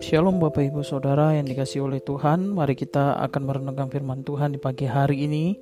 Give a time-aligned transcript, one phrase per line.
[0.00, 2.56] Shalom Bapak Ibu Saudara yang dikasih oleh Tuhan.
[2.56, 5.60] Mari kita akan merenungkan firman Tuhan di pagi hari ini.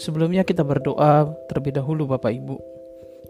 [0.00, 2.56] Sebelumnya kita berdoa terlebih dahulu Bapak Ibu.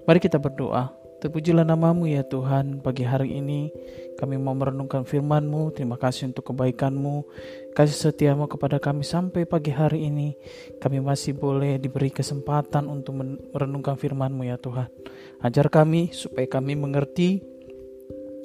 [0.07, 3.75] Mari kita berdoa Terpujilah namamu ya Tuhan pagi hari ini
[4.15, 7.27] kami mau merenungkan firman-Mu Terima kasih untuk kebaikan-Mu
[7.75, 10.39] Kasih setiamu kepada kami sampai pagi hari ini
[10.79, 14.87] Kami masih boleh diberi kesempatan untuk merenungkan firman-Mu ya Tuhan
[15.43, 17.43] Ajar kami supaya kami mengerti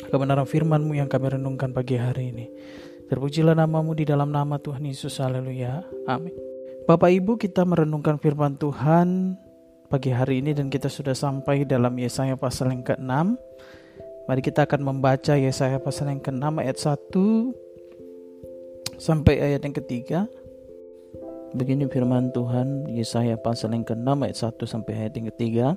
[0.09, 2.45] kebenaran firman-Mu yang kami renungkan pagi hari ini.
[3.07, 5.21] Terpujilah namamu di dalam nama Tuhan Yesus.
[5.21, 5.85] Haleluya.
[6.09, 6.33] Amin.
[6.89, 9.37] Bapak Ibu kita merenungkan firman Tuhan
[9.91, 13.11] pagi hari ini dan kita sudah sampai dalam Yesaya pasal yang ke-6.
[14.23, 20.31] Mari kita akan membaca Yesaya pasal yang ke-6 ayat 1 sampai ayat yang ketiga.
[21.51, 25.75] Begini firman Tuhan Yesaya pasal yang ke-6 ayat 1 sampai ayat yang ketiga.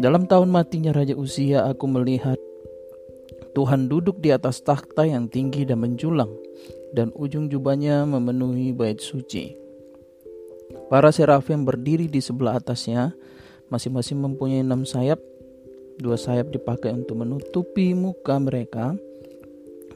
[0.00, 2.40] Dalam tahun matinya Raja Usia aku melihat
[3.52, 6.32] Tuhan duduk di atas takhta yang tinggi dan menjulang,
[6.96, 9.65] dan ujung jubahnya memenuhi bait suci.
[10.86, 13.14] Para serafim berdiri di sebelah atasnya,
[13.70, 15.18] masing-masing mempunyai enam sayap.
[15.96, 18.92] Dua sayap dipakai untuk menutupi muka mereka,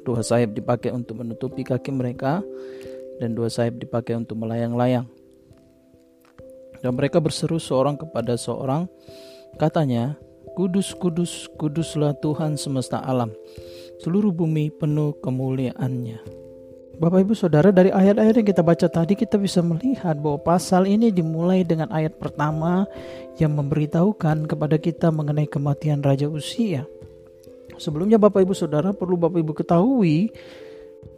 [0.00, 2.40] dua sayap dipakai untuk menutupi kaki mereka,
[3.20, 5.04] dan dua sayap dipakai untuk melayang-layang.
[6.80, 8.88] Dan mereka berseru seorang kepada seorang,
[9.60, 10.16] katanya,
[10.50, 13.30] Kudus, kudus, kuduslah Tuhan semesta alam.
[14.02, 16.39] Seluruh bumi penuh kemuliaannya.
[17.00, 21.08] Bapak Ibu Saudara dari ayat-ayat yang kita baca tadi kita bisa melihat bahwa pasal ini
[21.08, 22.84] dimulai dengan ayat pertama
[23.40, 26.84] yang memberitahukan kepada kita mengenai kematian Raja Usia.
[27.80, 30.28] Sebelumnya Bapak Ibu Saudara perlu Bapak Ibu ketahui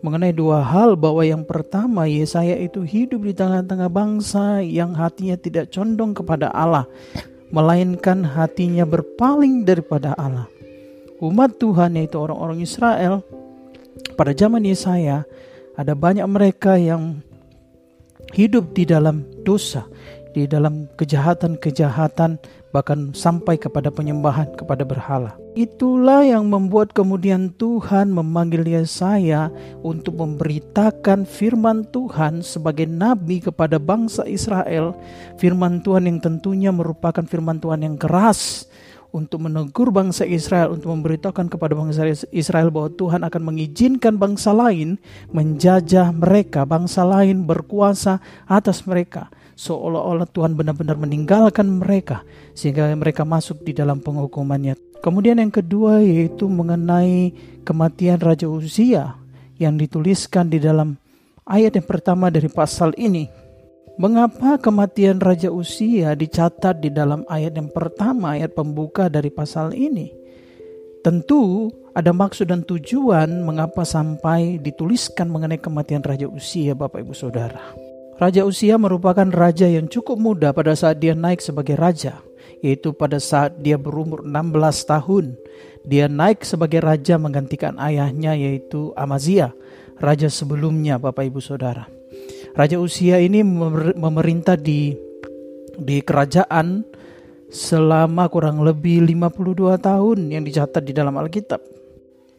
[0.06, 5.75] mengenai dua hal bahwa yang pertama Yesaya itu hidup di tengah-tengah bangsa yang hatinya tidak
[5.75, 6.86] condong kepada Allah
[7.50, 10.47] melainkan hatinya berpaling daripada Allah.
[11.19, 13.27] Umat Tuhan yaitu orang-orang Israel
[14.14, 15.27] pada zaman Yesaya
[15.77, 17.25] ada banyak mereka yang
[18.37, 19.88] hidup di dalam dosa,
[20.33, 22.41] di dalam kejahatan-kejahatan
[22.72, 25.37] bahkan sampai kepada penyembahan kepada berhala.
[25.53, 29.53] Itulah yang membuat kemudian Tuhan memanggil Yesaya
[29.84, 34.97] untuk memberitakan firman Tuhan sebagai nabi kepada bangsa Israel.
[35.37, 38.72] Firman Tuhan yang tentunya merupakan firman Tuhan yang keras
[39.12, 44.97] untuk menegur bangsa Israel, untuk memberitakan kepada bangsa Israel bahwa Tuhan akan mengizinkan bangsa lain
[45.31, 48.19] menjajah mereka, bangsa lain berkuasa
[48.49, 49.28] atas mereka
[49.62, 52.25] seolah-olah Tuhan benar-benar meninggalkan mereka
[52.56, 54.75] sehingga mereka masuk di dalam penghukumannya.
[55.03, 57.34] Kemudian yang kedua yaitu mengenai
[57.67, 59.19] kematian Raja Uzia
[59.59, 60.99] yang dituliskan di dalam
[61.47, 63.41] ayat yang pertama dari pasal ini.
[64.00, 70.08] Mengapa kematian Raja Usia dicatat di dalam ayat yang pertama, ayat pembuka dari pasal ini?
[71.04, 77.60] Tentu ada maksud dan tujuan mengapa sampai dituliskan mengenai kematian Raja Usia, Bapak Ibu Saudara.
[78.16, 82.24] Raja Usia merupakan raja yang cukup muda pada saat dia naik sebagai raja,
[82.64, 85.36] yaitu pada saat dia berumur 16 tahun.
[85.84, 89.53] Dia naik sebagai raja menggantikan ayahnya yaitu Amazia,
[90.00, 92.02] raja sebelumnya Bapak Ibu Saudara.
[92.53, 93.41] Raja Usia ini
[93.97, 94.93] memerintah di
[95.81, 96.85] di kerajaan
[97.49, 101.65] selama kurang lebih 52 tahun yang dicatat di dalam Alkitab.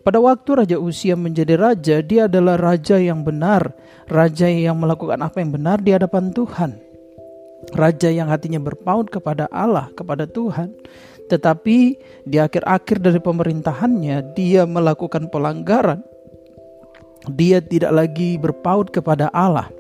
[0.05, 3.73] Pada waktu Raja Usia menjadi raja, dia adalah raja yang benar,
[4.05, 6.77] raja yang melakukan apa yang benar di hadapan Tuhan.
[7.73, 10.75] Raja yang hatinya berpaut kepada Allah, kepada Tuhan.
[11.31, 11.77] Tetapi
[12.27, 16.03] di akhir-akhir dari pemerintahannya, dia melakukan pelanggaran.
[17.31, 19.71] Dia tidak lagi berpaut kepada Allah.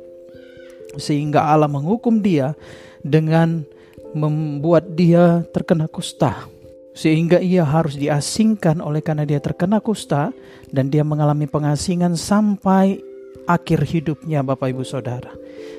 [0.95, 2.53] Sehingga Allah menghukum dia
[3.01, 3.65] dengan
[4.13, 6.53] membuat dia terkena kusta
[6.93, 10.29] sehingga ia harus diasingkan oleh karena dia terkena kusta
[10.69, 13.01] dan dia mengalami pengasingan sampai
[13.49, 15.33] akhir hidupnya Bapak Ibu Saudara.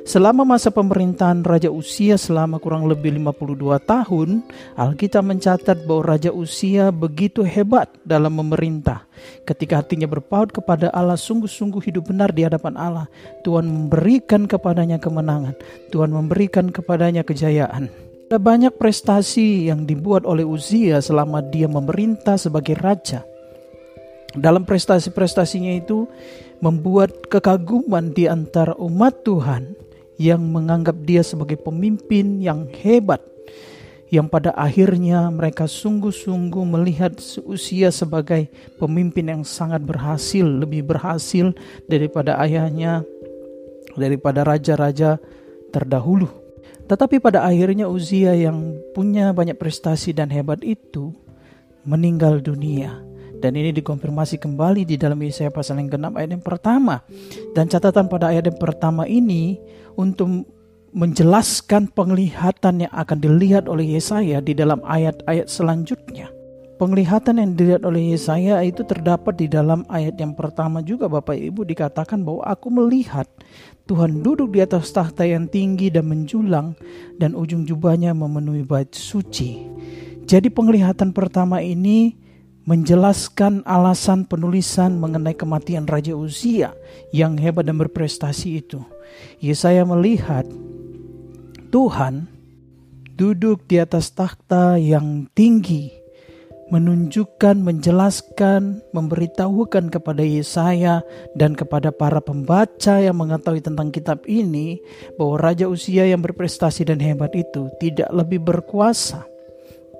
[0.04, 4.44] Selama masa pemerintahan Raja Usia selama kurang lebih 52 tahun,
[4.76, 9.08] Alkitab mencatat bahwa Raja Usia begitu hebat dalam memerintah.
[9.48, 13.06] Ketika hatinya berpaut kepada Allah, sungguh-sungguh hidup benar di hadapan Allah.
[13.48, 15.56] Tuhan memberikan kepadanya kemenangan.
[15.88, 17.88] Tuhan memberikan kepadanya kejayaan.
[18.28, 23.24] Ada banyak prestasi yang dibuat oleh Uzia selama dia memerintah sebagai raja.
[24.34, 26.10] Dalam prestasi-prestasinya itu
[26.58, 29.78] membuat kekaguman di antara umat Tuhan
[30.18, 33.22] yang menganggap dia sebagai pemimpin yang hebat
[34.14, 37.18] yang pada akhirnya mereka sungguh-sungguh melihat
[37.50, 38.46] usia sebagai
[38.78, 41.50] pemimpin yang sangat berhasil, lebih berhasil
[41.90, 43.02] daripada ayahnya,
[43.98, 45.18] daripada raja-raja
[45.74, 46.30] terdahulu.
[46.86, 51.10] Tetapi pada akhirnya Uzia yang punya banyak prestasi dan hebat itu
[51.82, 53.13] meninggal dunia.
[53.44, 57.04] Dan ini dikonfirmasi kembali di dalam Yesaya pasal yang ke-6 ayat yang pertama.
[57.52, 59.60] Dan catatan pada ayat yang pertama ini
[60.00, 60.48] untuk
[60.96, 66.32] menjelaskan penglihatan yang akan dilihat oleh Yesaya di dalam ayat-ayat selanjutnya.
[66.80, 71.68] Penglihatan yang dilihat oleh Yesaya itu terdapat di dalam ayat yang pertama juga Bapak Ibu
[71.68, 73.28] dikatakan bahwa aku melihat
[73.84, 76.72] Tuhan duduk di atas tahta yang tinggi dan menjulang
[77.20, 79.68] dan ujung jubahnya memenuhi bait suci.
[80.24, 82.23] Jadi penglihatan pertama ini
[82.64, 86.72] menjelaskan alasan penulisan mengenai kematian Raja Uzia
[87.12, 88.80] yang hebat dan berprestasi itu.
[89.38, 90.48] Yesaya melihat
[91.68, 92.26] Tuhan
[93.14, 96.04] duduk di atas takhta yang tinggi
[96.72, 101.04] menunjukkan, menjelaskan, memberitahukan kepada Yesaya
[101.36, 104.80] dan kepada para pembaca yang mengetahui tentang kitab ini
[105.20, 109.28] bahwa Raja Usia yang berprestasi dan hebat itu tidak lebih berkuasa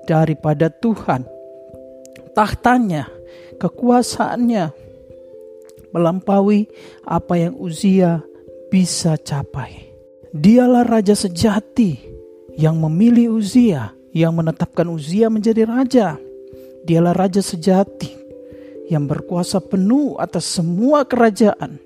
[0.09, 1.34] daripada Tuhan.
[2.35, 3.07] Tahtanya,
[3.57, 4.75] kekuasaannya
[5.95, 6.67] melampaui
[7.07, 8.19] apa yang Uzia
[8.67, 9.95] bisa capai.
[10.35, 11.95] Dialah raja sejati
[12.59, 16.19] yang memilih Uzia, yang menetapkan Uzia menjadi raja
[16.85, 18.13] Dialah raja sejati
[18.93, 21.81] yang berkuasa penuh atas semua kerajaan,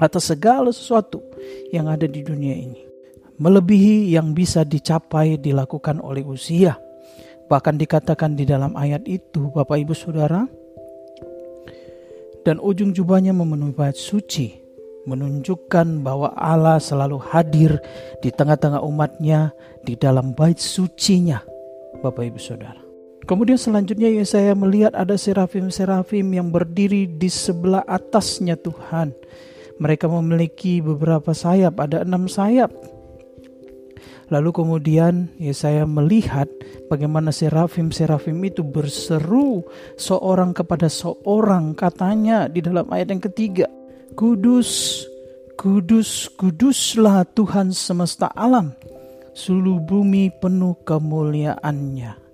[0.00, 1.20] atas segala sesuatu
[1.68, 2.88] yang ada di dunia ini.
[3.36, 6.80] Melebihi yang bisa dicapai dilakukan oleh usia.
[7.48, 10.44] Bahkan dikatakan di dalam ayat itu, Bapak Ibu Saudara,
[12.44, 14.52] dan ujung jubahnya memenuhi bait suci,
[15.08, 17.80] menunjukkan bahwa Allah selalu hadir
[18.20, 21.40] di tengah-tengah umatnya di dalam bait sucinya,
[22.04, 22.80] Bapak Ibu Saudara.
[23.28, 29.12] Kemudian selanjutnya saya melihat ada serafim-serafim yang berdiri di sebelah atasnya Tuhan.
[29.76, 32.72] Mereka memiliki beberapa sayap, ada enam sayap.
[34.28, 36.48] Lalu kemudian ya saya melihat
[36.92, 39.64] bagaimana serafim-serafim itu berseru
[39.96, 43.66] seorang kepada seorang katanya di dalam ayat yang ketiga.
[44.12, 45.04] Kudus,
[45.56, 48.76] kudus, kuduslah Tuhan semesta alam.
[49.32, 52.28] Seluruh bumi penuh kemuliaannya.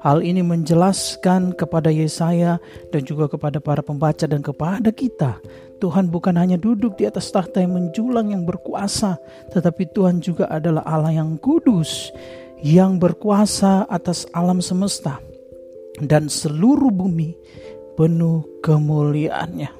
[0.00, 5.36] Hal ini menjelaskan kepada Yesaya dan juga kepada para pembaca dan kepada kita.
[5.80, 9.16] Tuhan bukan hanya duduk di atas tahta yang menjulang yang berkuasa,
[9.50, 12.12] tetapi Tuhan juga adalah Allah yang kudus,
[12.60, 15.16] yang berkuasa atas alam semesta
[16.04, 17.32] dan seluruh bumi
[17.96, 19.72] penuh kemuliaannya.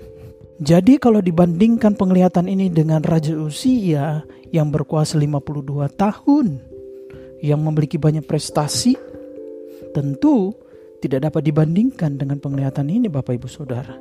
[0.61, 4.21] Jadi kalau dibandingkan penglihatan ini dengan Raja Usia
[4.53, 6.61] yang berkuasa 52 tahun,
[7.41, 8.97] yang memiliki banyak prestasi,
[9.97, 10.53] tentu
[11.01, 13.97] tidak dapat dibandingkan dengan penglihatan ini Bapak Ibu Saudara.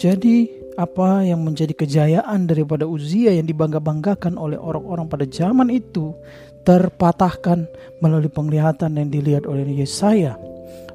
[0.00, 0.48] Jadi
[0.80, 6.16] apa yang menjadi kejayaan daripada Uzia yang dibangga-banggakan oleh orang-orang pada zaman itu
[6.64, 7.68] terpatahkan
[8.00, 10.40] melalui penglihatan yang dilihat oleh Yesaya.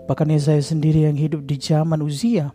[0.09, 2.49] Bahkan Yesaya sendiri yang hidup di zaman Uzia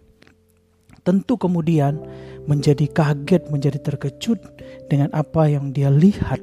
[1.06, 1.96] tentu kemudian
[2.44, 4.42] menjadi kaget, menjadi terkejut
[4.90, 6.42] dengan apa yang dia lihat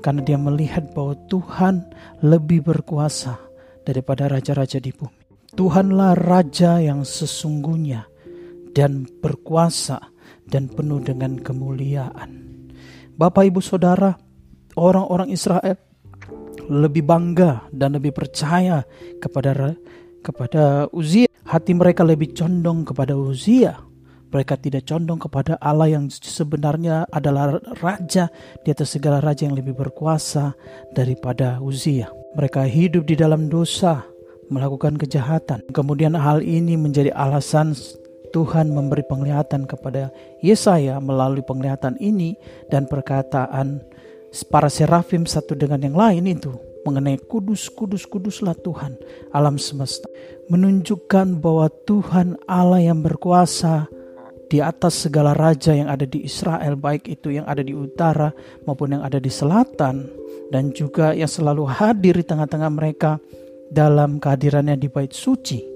[0.00, 1.84] karena dia melihat bahwa Tuhan
[2.24, 3.40] lebih berkuasa
[3.84, 5.20] daripada raja-raja di bumi.
[5.54, 8.10] Tuhanlah raja yang sesungguhnya
[8.74, 10.13] dan berkuasa
[10.48, 12.44] dan penuh dengan kemuliaan.
[13.14, 14.18] Bapak Ibu Saudara,
[14.74, 15.78] orang-orang Israel
[16.68, 18.82] lebih bangga dan lebih percaya
[19.20, 19.76] kepada
[20.24, 21.28] kepada Uzia.
[21.44, 23.76] Hati mereka lebih condong kepada Uzia.
[24.34, 28.26] Mereka tidak condong kepada Allah yang sebenarnya adalah raja
[28.66, 30.58] di atas segala raja yang lebih berkuasa
[30.90, 32.10] daripada Uzia.
[32.34, 34.02] Mereka hidup di dalam dosa,
[34.50, 35.62] melakukan kejahatan.
[35.70, 37.78] Kemudian hal ini menjadi alasan
[38.34, 40.10] Tuhan memberi penglihatan kepada
[40.42, 42.34] Yesaya melalui penglihatan ini
[42.66, 43.78] dan perkataan
[44.50, 46.50] para serafim satu dengan yang lain itu
[46.82, 48.98] mengenai kudus, kudus, kuduslah Tuhan
[49.30, 50.10] alam semesta.
[50.50, 53.86] Menunjukkan bahwa Tuhan Allah yang berkuasa
[54.50, 58.34] di atas segala raja yang ada di Israel, baik itu yang ada di utara
[58.66, 60.10] maupun yang ada di selatan,
[60.50, 63.16] dan juga yang selalu hadir di tengah-tengah mereka
[63.72, 65.73] dalam kehadirannya di bait suci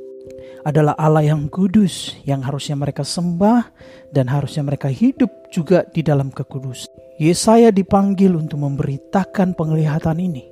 [0.66, 3.70] adalah Allah yang kudus yang harusnya mereka sembah
[4.10, 6.90] dan harusnya mereka hidup juga di dalam kekudus.
[7.18, 10.46] Yesaya dipanggil untuk memberitakan penglihatan ini.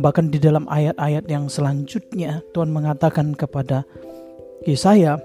[0.00, 3.86] Bahkan di dalam ayat-ayat yang selanjutnya Tuhan mengatakan kepada
[4.66, 5.20] Yesaya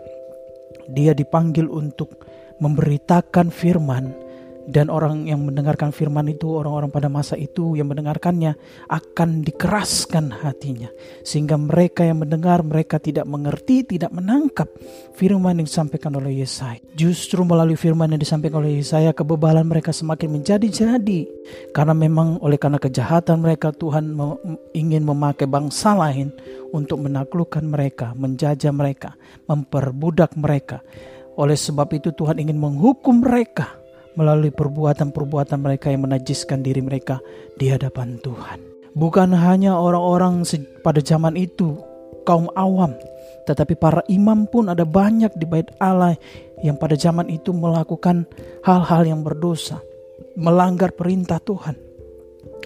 [0.91, 2.21] dia dipanggil untuk
[2.61, 4.24] memberitakan firman
[4.65, 8.57] dan orang yang mendengarkan firman itu, orang-orang pada masa itu yang mendengarkannya
[8.89, 10.89] akan dikeraskan hatinya.
[11.21, 14.65] Sehingga mereka yang mendengar, mereka tidak mengerti, tidak menangkap
[15.13, 16.81] firman yang disampaikan oleh Yesaya.
[16.97, 21.21] Justru melalui firman yang disampaikan oleh Yesaya, kebebalan mereka semakin menjadi-jadi.
[21.69, 24.17] Karena memang oleh karena kejahatan mereka, Tuhan
[24.73, 26.33] ingin memakai bangsa lain
[26.73, 29.13] untuk menaklukkan mereka, menjajah mereka,
[29.45, 30.81] memperbudak mereka.
[31.37, 33.84] Oleh sebab itu Tuhan ingin menghukum mereka
[34.15, 37.19] melalui perbuatan-perbuatan mereka yang menajiskan diri mereka
[37.59, 38.59] di hadapan Tuhan.
[38.95, 40.47] Bukan hanya orang-orang
[40.79, 41.75] pada zaman itu,
[42.23, 42.95] kaum awam,
[43.45, 46.15] tetapi para imam pun ada banyak di bait Allah
[46.63, 48.23] yang pada zaman itu melakukan
[48.63, 49.83] hal-hal yang berdosa,
[50.39, 51.75] melanggar perintah Tuhan.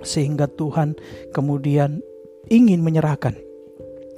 [0.05, 0.95] Sehingga Tuhan
[1.35, 1.99] kemudian
[2.47, 3.35] ingin menyerahkan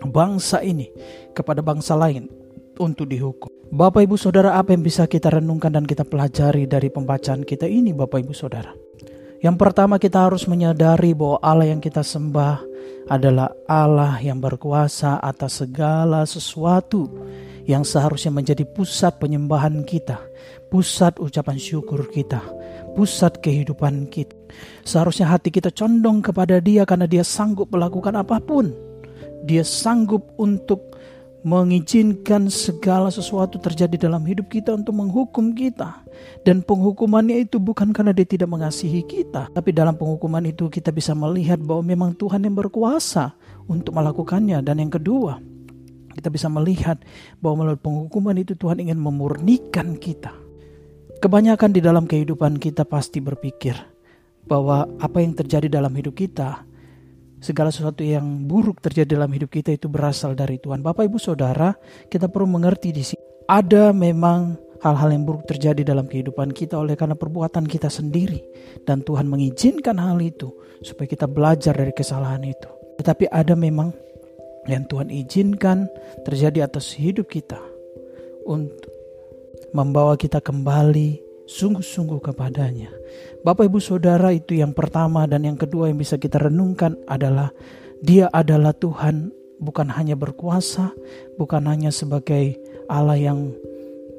[0.06, 0.92] bangsa ini
[1.34, 2.41] kepada bangsa lain
[2.82, 3.54] untuk dihukum.
[3.72, 7.94] Bapak Ibu Saudara, apa yang bisa kita renungkan dan kita pelajari dari pembacaan kita ini,
[7.94, 8.74] Bapak Ibu Saudara?
[9.42, 12.62] Yang pertama kita harus menyadari bahwa Allah yang kita sembah
[13.10, 17.10] adalah Allah yang berkuasa atas segala sesuatu
[17.66, 20.22] yang seharusnya menjadi pusat penyembahan kita,
[20.70, 22.42] pusat ucapan syukur kita,
[22.94, 24.36] pusat kehidupan kita.
[24.86, 28.70] Seharusnya hati kita condong kepada Dia karena Dia sanggup melakukan apa pun.
[29.42, 30.92] Dia sanggup untuk
[31.42, 36.06] mengizinkan segala sesuatu terjadi dalam hidup kita untuk menghukum kita.
[36.46, 41.18] Dan penghukumannya itu bukan karena dia tidak mengasihi kita, tapi dalam penghukuman itu kita bisa
[41.18, 43.34] melihat bahwa memang Tuhan yang berkuasa
[43.66, 44.62] untuk melakukannya.
[44.62, 45.42] Dan yang kedua,
[46.14, 47.02] kita bisa melihat
[47.42, 50.34] bahwa melalui penghukuman itu Tuhan ingin memurnikan kita.
[51.22, 53.78] Kebanyakan di dalam kehidupan kita pasti berpikir
[54.46, 56.66] bahwa apa yang terjadi dalam hidup kita
[57.42, 60.86] segala sesuatu yang buruk terjadi dalam hidup kita itu berasal dari Tuhan.
[60.86, 61.74] Bapak Ibu Saudara,
[62.08, 63.22] kita perlu mengerti di sini.
[63.50, 64.56] Ada memang
[64.86, 68.42] hal-hal yang buruk terjadi dalam kehidupan kita oleh karena perbuatan kita sendiri
[68.86, 70.54] dan Tuhan mengizinkan hal itu
[70.86, 72.70] supaya kita belajar dari kesalahan itu.
[73.02, 73.90] Tetapi ada memang
[74.70, 75.90] yang Tuhan izinkan
[76.22, 77.58] terjadi atas hidup kita
[78.46, 78.94] untuk
[79.74, 82.88] membawa kita kembali sungguh-sungguh kepadanya.
[83.44, 87.52] Bapak Ibu Saudara itu yang pertama dan yang kedua yang bisa kita renungkan adalah
[88.00, 90.96] dia adalah Tuhan bukan hanya berkuasa,
[91.36, 92.56] bukan hanya sebagai
[92.88, 93.52] Allah yang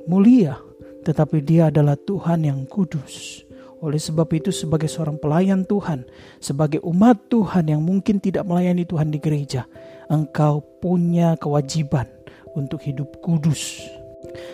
[0.05, 0.61] mulia,
[1.09, 3.43] tetapi dia adalah Tuhan yang kudus.
[3.83, 6.07] Oleh sebab itu sebagai seorang pelayan Tuhan,
[6.39, 9.67] sebagai umat Tuhan yang mungkin tidak melayani Tuhan di gereja,
[10.07, 12.07] engkau punya kewajiban
[12.55, 13.83] untuk hidup kudus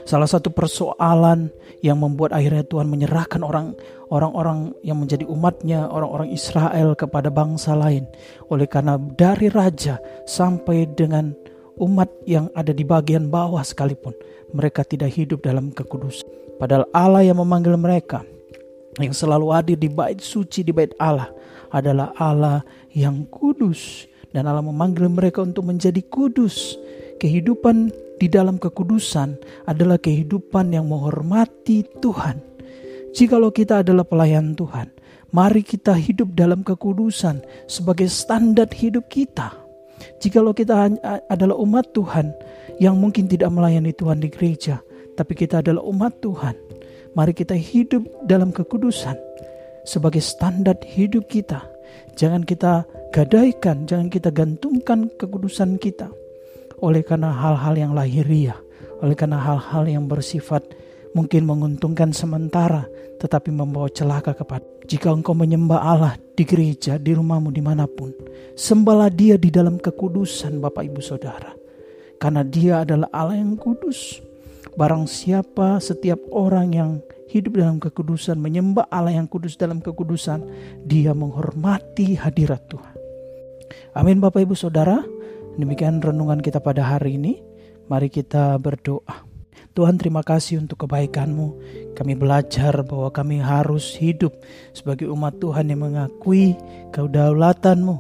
[0.08, 1.52] Salah satu persoalan
[1.84, 3.76] yang membuat akhirnya Tuhan menyerahkan orang
[4.08, 8.08] orang-orang yang menjadi umatnya, orang-orang Israel kepada bangsa lain.
[8.48, 11.36] Oleh karena dari raja sampai dengan
[11.78, 14.16] umat yang ada di bagian bawah sekalipun,
[14.50, 16.26] mereka tidak hidup dalam kekudusan.
[16.58, 18.26] Padahal Allah yang memanggil mereka,
[18.98, 21.30] yang selalu hadir di bait suci di bait Allah
[21.70, 26.74] adalah Allah yang kudus dan Allah memanggil mereka untuk menjadi kudus.
[27.18, 27.90] Kehidupan
[28.22, 29.34] di dalam kekudusan
[29.66, 32.38] adalah kehidupan yang menghormati Tuhan.
[33.10, 34.86] Jikalau kita adalah pelayan Tuhan,
[35.34, 39.50] mari kita hidup dalam kekudusan sebagai standar hidup kita.
[40.22, 40.94] Jikalau kita
[41.26, 42.30] adalah umat Tuhan
[42.78, 44.78] yang mungkin tidak melayani Tuhan di gereja,
[45.18, 46.54] tapi kita adalah umat Tuhan,
[47.18, 49.18] mari kita hidup dalam kekudusan
[49.82, 51.66] sebagai standar hidup kita.
[52.14, 56.06] Jangan kita gadaikan, jangan kita gantungkan kekudusan kita
[56.78, 58.58] oleh karena hal-hal yang lahiriah,
[59.02, 60.64] oleh karena hal-hal yang bersifat
[61.16, 62.86] mungkin menguntungkan sementara,
[63.18, 64.64] tetapi membawa celaka kepada.
[64.88, 68.14] Jika engkau menyembah Allah di gereja, di rumahmu, di mana pun,
[68.56, 71.52] sembahlah dia di dalam kekudusan Bapak Ibu Saudara.
[72.18, 74.18] Karena dia adalah Allah yang kudus.
[74.74, 76.90] Barang siapa setiap orang yang
[77.28, 80.42] hidup dalam kekudusan, menyembah Allah yang kudus dalam kekudusan,
[80.88, 82.96] dia menghormati hadirat Tuhan.
[83.92, 85.17] Amin Bapak Ibu Saudara.
[85.58, 87.42] Demikian renungan kita pada hari ini.
[87.90, 89.26] Mari kita berdoa.
[89.74, 91.48] Tuhan terima kasih untuk kebaikan-Mu.
[91.98, 94.38] Kami belajar bahwa kami harus hidup
[94.70, 96.54] sebagai umat Tuhan yang mengakui
[96.94, 97.96] kedaulatan-Mu,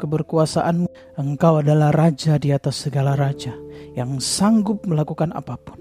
[0.00, 0.88] keberkuasaan-Mu.
[1.20, 3.52] Engkau adalah Raja di atas segala Raja
[3.92, 5.76] yang sanggup melakukan apa pun.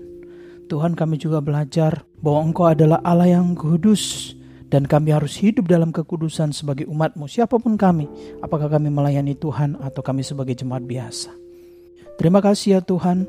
[0.67, 4.35] Tuhan kami juga belajar bahwa Engkau adalah Allah yang kudus
[4.67, 8.07] dan kami harus hidup dalam kekudusan sebagai umatmu siapa pun kami.
[8.43, 11.31] Apakah kami melayani Tuhan atau kami sebagai jemaat biasa?
[12.19, 13.27] Terima kasih ya Tuhan.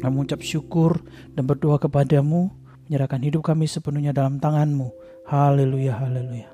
[0.00, 1.02] Kami mengucap syukur
[1.36, 2.50] dan berdoa kepadamu
[2.88, 4.90] menyerahkan hidup kami sepenuhnya dalam tanganmu.
[5.28, 6.50] Haleluya haleluya.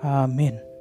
[0.00, 0.75] Amin